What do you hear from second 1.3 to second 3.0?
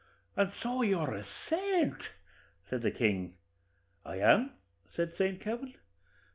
saint?' says the